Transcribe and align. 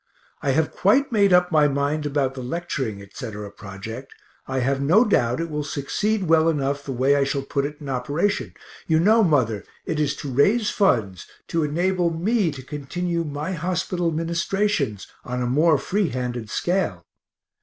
I 0.41 0.49
have 0.53 0.71
quite 0.71 1.11
made 1.11 1.31
up 1.31 1.51
my 1.51 1.67
mind 1.67 2.07
about 2.07 2.33
the 2.33 2.41
lecturing, 2.41 3.03
etc., 3.03 3.51
project 3.51 4.11
I 4.47 4.57
have 4.61 4.81
no 4.81 5.05
doubt 5.05 5.39
it 5.39 5.47
will 5.51 5.63
succeed 5.63 6.23
well 6.23 6.49
enough 6.49 6.83
the 6.83 6.91
way 6.91 7.15
I 7.15 7.23
shall 7.23 7.43
put 7.43 7.65
it 7.65 7.77
in 7.79 7.87
operation. 7.87 8.55
You 8.87 8.99
know, 8.99 9.23
mother, 9.23 9.63
it 9.85 9.99
is 9.99 10.15
to 10.15 10.33
raise 10.33 10.71
funds 10.71 11.27
to 11.49 11.63
enable 11.63 12.09
me 12.09 12.49
to 12.49 12.63
continue 12.63 13.23
my 13.23 13.51
hospital 13.51 14.09
ministrations, 14.09 15.05
on 15.23 15.39
a 15.39 15.45
more 15.45 15.77
free 15.77 16.09
handed 16.09 16.49
scale. 16.49 17.05